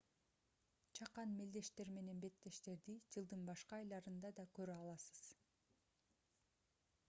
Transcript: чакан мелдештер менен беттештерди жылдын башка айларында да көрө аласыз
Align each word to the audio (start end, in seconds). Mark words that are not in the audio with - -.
чакан 0.99 1.33
мелдештер 1.41 1.91
менен 1.97 2.23
беттештерди 2.23 2.95
жылдын 3.17 3.45
башка 3.51 3.81
айларында 3.81 4.35
да 4.41 4.49
көрө 4.59 4.81
аласыз 4.85 5.25